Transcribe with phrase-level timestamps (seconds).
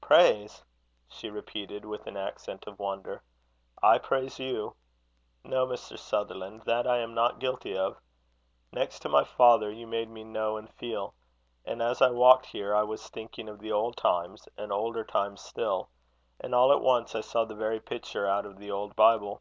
[0.00, 0.64] "Praise?"
[1.08, 3.22] she repeated, with an accent of wonder.
[3.80, 4.74] "I praise you!
[5.44, 5.96] No, Mr.
[5.96, 8.00] Sutherland; that I am not guilty of.
[8.72, 11.14] Next to my father, you made me know and feel.
[11.64, 15.40] And as I walked here, I was thinking of the old times, and older times
[15.40, 15.88] still;
[16.40, 19.40] and all at once I saw the very picture out of the old Bible."